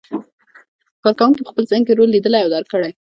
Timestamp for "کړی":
2.73-2.91